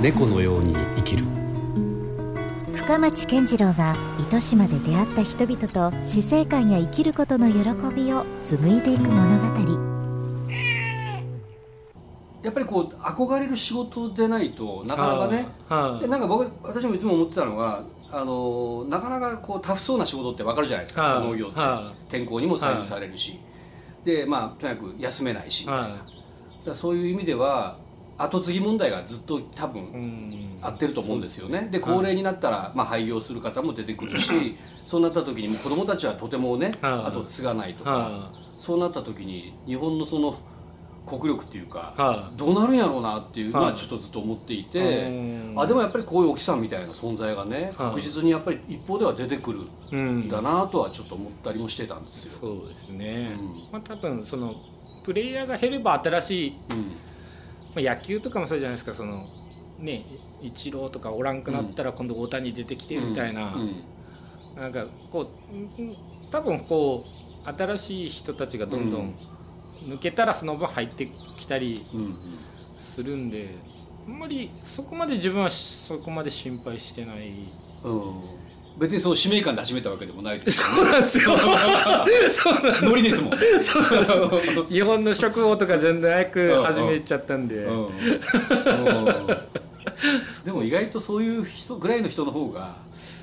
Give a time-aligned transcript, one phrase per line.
[0.00, 1.26] 猫のように生きる。
[2.74, 7.58] 深町健次郎が糸島で出会った人々と死生観や生きることの喜
[7.94, 9.44] びを紡いでいく物語。
[12.42, 21.02] やっぱりこう憧れる仕事でないとなかなかねはでなんか僕私もいつも思ってたのがあのなかなかこうタフそうな仕事ってわかるじゃないですか。
[21.02, 21.28] はい。
[21.28, 21.60] 農業って。
[21.60, 23.38] は天候にも左右されるし。
[24.06, 25.66] でまあとにかく休めないし。
[25.66, 25.88] だかは
[26.66, 27.76] らそういう意味では
[28.18, 31.68] 後継ぎ問題がずっと多分合ってると思うんですよね。
[31.72, 37.16] で高齢になったら、まあ、廃業する方も出てくるしそうなった時に子どもたちはとてもねはい。
[37.16, 40.36] 後継がないとかはそうなった時に日本のその
[41.06, 43.74] 国力っていうかどうなるんやろうなっていうのははい。
[43.74, 45.58] ちょっとずっと思っていいてうん。
[45.58, 47.88] あでもやっぱりこういう沖さんみたいな存在がねはい。
[47.88, 49.60] 確実にやっぱり一方では出てくる
[49.92, 52.38] うんんだなとはちょっと思ったりもしてたんですよ。
[52.38, 53.72] そうですね、うん。
[53.72, 54.54] まあ多分その
[55.10, 57.84] プレイヤーが減れば新しい、うん。
[57.84, 59.26] まあ、野球とかもそうじゃないですかその
[59.80, 60.04] ね
[60.40, 64.62] イチローとかおらんくなったら今度大谷出てきてみたいな、うん。
[64.62, 65.96] なんかこううん
[66.30, 67.04] 多分こ
[67.44, 69.06] う新しい人たちがどんどうん。
[69.06, 69.14] ん
[69.88, 71.84] 抜けたらその分入ってきたり
[72.78, 73.48] するんで
[74.06, 77.30] あんまりそこまで自分はそこまで心配してない
[77.82, 78.29] うん
[78.80, 80.60] 別にその使命感で始めたわけでもないです。
[80.62, 81.36] よそうなんですよ。
[81.38, 83.38] そうなんノリですもん。
[84.68, 87.66] 日本の食王とかじゃなく始めちゃったんで、
[90.44, 92.74] でも意外とそういう人ぐらいの人の方が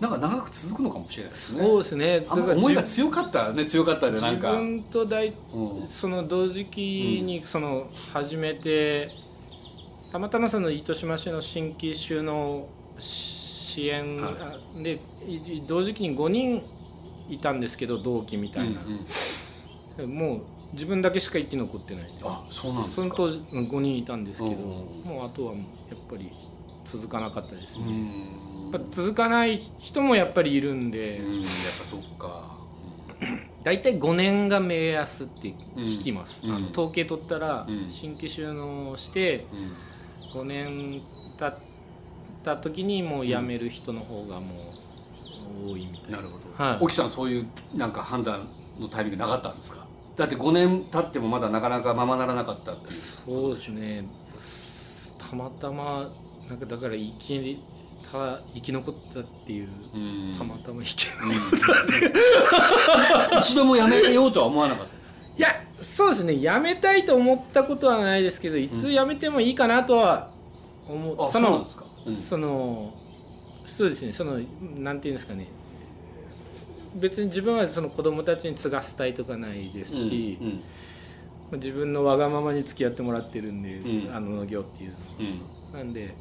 [0.00, 1.62] なんか長く続くのかもしれないですね。
[1.62, 2.26] そうですね。
[2.28, 4.52] あんまり思いが自強かったらね強かったでなん自か。
[4.52, 5.88] 分と大うん。
[5.88, 9.08] その同時期にその始めて、
[10.12, 12.66] たまたまその糸島市の新規種の
[13.80, 14.34] 支援はい。
[14.34, 16.62] あでい同時期に5人
[17.28, 18.80] いたんですけど同期みたいな、
[20.06, 20.40] もう
[20.72, 22.04] 自分だけしか生き残ってない。
[22.24, 23.02] あそうなんですか。
[23.02, 24.58] その当時うん5人いたんですけど、うん
[25.04, 25.64] もうあとはやっ
[26.10, 26.30] ぱり
[26.84, 28.72] 続かなかったですね、うん。
[28.72, 32.58] やっぱ続かない人もやっぱりいるんで、うんやっぱそっか。
[33.62, 36.54] 大体5年が目安って聞きます、うん。
[36.54, 37.90] あの統計取ったらうん。
[37.92, 39.46] 新規収納して
[40.34, 40.40] うん。
[40.42, 41.02] 5年
[41.38, 41.69] 経っ
[42.44, 44.54] た時にもう辞める人の方がも
[45.66, 46.64] う多いみたいな、なるほど。
[46.64, 47.46] はい沖さんそういう
[47.76, 48.46] なんか判断
[48.78, 49.86] のタイミングなかったんですか？
[50.16, 52.92] だって5年経ってもまだなかなかままならなかったっていう。
[52.92, 54.04] そうですね
[55.18, 56.06] たまたま
[56.48, 57.58] なんかだから生き
[58.10, 59.98] た生き残ったっていう、う
[60.34, 61.06] んたまたま生き
[63.38, 65.16] 一度もやめようとは思わなかったですか？
[65.38, 65.48] いや
[65.80, 70.30] そうですね辞めたいと思ったことはないですけどいつ辞めてもいいかなとは
[70.88, 71.84] 思う、あそうなんですか？
[72.06, 72.16] うん。
[72.16, 72.92] その
[73.66, 74.38] そうですねその
[74.78, 75.46] なんていうんですかね。
[76.96, 80.46] 別に自分はその子供たちに継がせたいとかないですし、うん
[81.54, 81.60] うん。
[81.60, 84.14] 自分のわがままに付き合ってもらってるんで、うん。
[84.14, 84.90] あの農業っていう
[85.72, 86.14] のなんで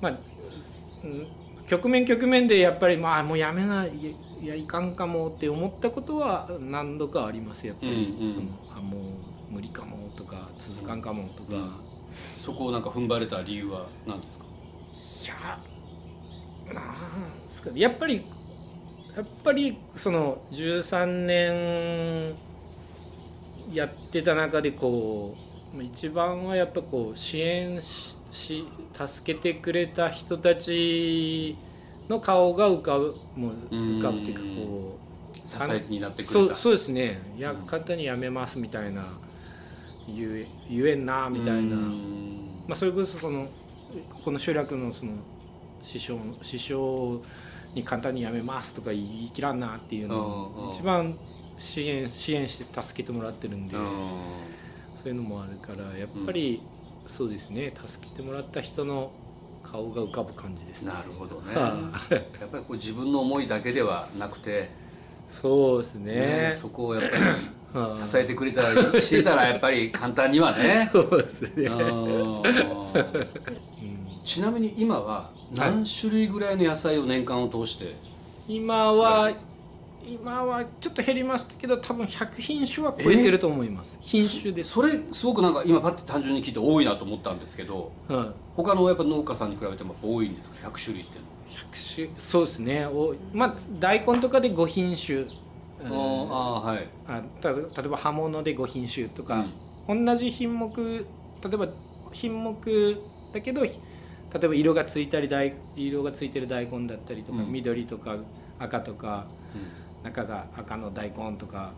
[0.00, 0.14] まあう
[1.06, 1.26] ん
[1.68, 3.90] 局面局面でやっぱりまあもうやめない
[4.42, 8.34] いやいかんかもって思ったことは何度かありますやっぱり、うんうん。
[8.34, 8.98] そのあも
[9.50, 11.70] う無理かもとか続かんかもとか、うん。
[12.38, 14.44] そこをなんか踏ん張れた理由は何ですか？
[15.24, 18.22] いやなんですかやっぱり
[19.16, 22.34] やっぱりその13年
[23.72, 25.36] やってた中でこ
[25.76, 31.56] う一番はやっぱこう支援しし助けてくれた人たち
[32.08, 36.32] の顔が浮かぶもう浮かぶっていうかこう支えになってくれた。
[36.32, 37.18] そうそうですね。
[37.36, 39.04] いや簡単にやめますみたいな
[40.08, 41.60] 言え言えんなみたいな。
[41.60, 42.64] うん。
[42.66, 43.46] まあ、それこそその
[44.24, 45.12] この集落のその
[45.82, 47.22] 師匠師匠
[47.74, 51.14] に簡単に辞めますとか言い切らんなっていうのを一番
[51.58, 53.84] 支援支援して助けてもらってるんで、うん
[55.04, 56.62] そういうのもあるからやっぱり
[57.06, 59.12] そうですね助けてもらった人の
[59.62, 60.92] 顔が浮かぶ感じですね。
[60.92, 61.54] なるほどね。
[61.54, 61.62] は
[62.40, 64.70] やっぱりこう自分の思いだけではなくて、
[65.30, 67.34] そうですねね、そこをやっぱりはい
[67.74, 70.88] 支えてくれたりしてたらやっぱり簡単にはね。
[70.92, 71.66] そうですね。
[71.66, 72.42] うん。
[74.24, 77.94] ちなみに今は何種類ぐらいの野菜を年間を通して
[78.48, 79.30] 今は
[80.06, 83.96] 今はちょっと減りましたけど多分100品種は超えてると思います。
[84.00, 84.70] 品種です。
[84.70, 88.26] それすごくなんか今パッて単純に聞いて多いなと思ったんですけどはい。
[88.54, 91.34] 他のやっぱ農家さんに比べても多いんですか？100種類っていうのは。
[91.72, 92.86] 100種そうですね。
[92.86, 95.18] おまあ大根とかで5品種。
[95.18, 95.43] うん
[95.82, 96.86] ああはい。
[97.06, 99.44] あた例えば葉物で5品種とか、
[99.88, 101.04] 同じ品目例
[101.52, 101.68] えば
[102.12, 102.96] 品目
[103.32, 103.70] だけど例
[104.42, 107.52] えば色がついたり大色がついてる大根だったりとか、うん。
[107.52, 108.16] 緑とか
[108.58, 109.26] 赤とか
[110.02, 111.72] 中が赤の大根とか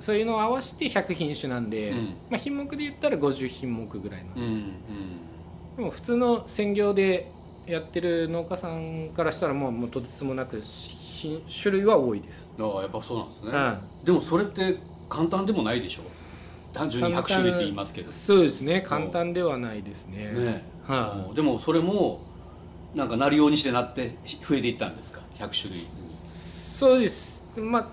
[0.00, 1.96] そういうのを合わせて100品種なんで、うん。
[2.30, 5.76] まあ、品目で言ったら50品目ぐらいの、うんうん。
[5.76, 7.26] でも普通の専業で
[7.66, 10.60] やってる農家さんからしたらもうもうとてつもなく
[11.14, 14.76] 品種類は多いです、ああやっぱそうなんですね、はでもそれって
[15.08, 16.02] 簡単でもないでしょ？
[16.72, 18.10] 単純に100簡単種類って言いますけど。
[18.10, 18.80] い、そうですね。
[18.80, 20.32] 簡単ではないですね。
[20.32, 20.64] ね。
[20.86, 21.32] はう。
[21.32, 22.20] んでもそれも
[22.94, 24.16] なんかなるようにしてなって
[24.48, 25.82] 増えていったんですか？100種類。
[25.82, 25.86] い、
[26.26, 27.42] そうです。
[27.56, 27.86] まあ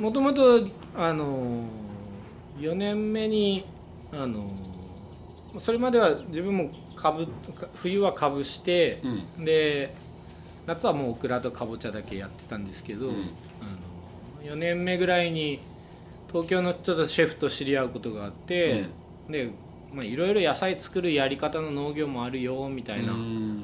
[0.00, 0.66] もともと
[0.96, 1.64] あの
[2.58, 3.64] 4年目に
[4.12, 4.50] あの
[5.58, 7.26] それまでは自分も株
[7.76, 9.00] 冬は株して、
[9.38, 9.44] うん。
[9.46, 9.94] で
[10.66, 13.14] 夏はもうオクラとかぼちゃだけやってたんですけど、うん。
[13.14, 13.16] あ
[14.44, 15.60] の4年目ぐらいに
[16.28, 18.84] 東京のちょっとシェフと知り合うことがあって、
[19.28, 19.50] で
[19.92, 23.62] まあいろいろ野菜作るやり方の農業もあるよみたいなうん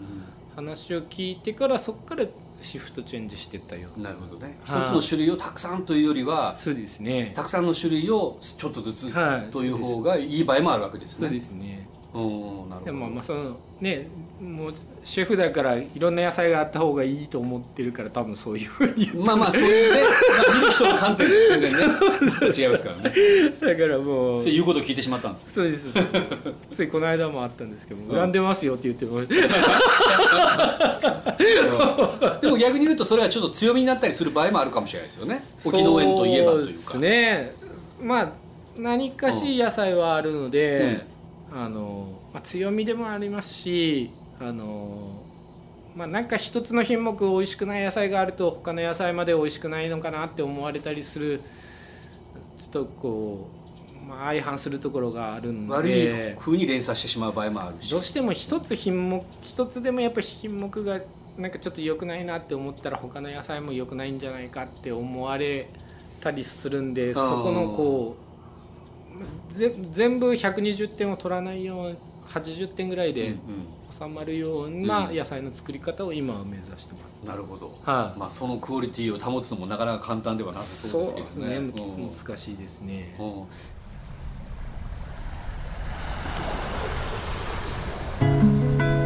[0.56, 2.24] 話を聞いてからそこから
[2.60, 4.10] シフトチェンジしてったよな。
[4.10, 4.58] るほどね。
[4.64, 7.32] 一つはいの種類をたくさんというよりはそうですね。
[7.36, 9.52] たくさんの種類をちょっとずつはい。
[9.52, 11.88] という方がいい場合もあるわけですそうでねすね。
[12.14, 14.08] うんでもまあそのね
[14.40, 14.74] もう
[15.04, 20.08] シェフだからいろんな野菜があった方がいいと思ってるから多分そういうふうにまあまあそういうね、ま
[20.52, 21.94] あ見る人の観点で全然ね。
[22.56, 23.14] 違いますからね。
[23.60, 25.88] だからもうそういうことを聞いてしまったんですそうです
[26.72, 29.20] ついこの間もあったんですけど恨んでますよって言っても
[32.40, 35.44] でも逆に言うとそれはちょっと強みになったりする場合もあるかもしれないですよね。
[35.64, 36.92] 沖農園といえばというか。
[36.92, 37.52] そうですね
[38.02, 38.28] まあ
[38.78, 41.00] 何かし野菜はあるので、
[41.52, 44.10] あのまあ、強みでもありますし
[44.40, 45.22] あの
[45.94, 51.40] まあなんか一つの品目美味しくない野菜があると他の野菜まで美味しくないのかなって思われたりする
[52.72, 53.48] ちょっとこ
[54.02, 57.90] う、まあ、相反するところがあるん悪いで風に連鎖してしまう場合もあるし。
[57.90, 61.00] どうしても一つ品目一つでもやっぱ品目が
[61.38, 65.66] なんかちょっと良くないなって思ったら他の野菜も良くないんじゃないかって思われ
[66.20, 68.25] たりするんでそこのこうぜ
[69.92, 71.96] 全部120点を取らないように
[72.28, 73.36] 80点ぐらいでうん
[73.98, 77.16] 収まるような野菜の作り方を今は目指してます。
[77.22, 78.18] うんなるほど、はい。
[78.18, 81.48] まあ、そのクオリティを保つのもなかなか簡単ではなさそうですけどね。
[81.48, 81.56] ね。
[81.56, 81.72] うん。
[82.12, 83.16] 難しいですね。
[83.18, 83.46] うん。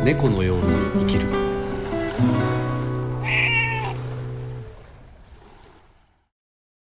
[0.04, 0.64] 猫のように
[1.00, 1.28] 生きる